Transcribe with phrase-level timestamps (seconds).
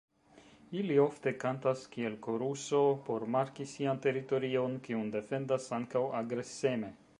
[0.83, 6.95] Ili ofte kantas kiel koruso por marki sian teritorion, kiun defendas ankaŭ agreseme.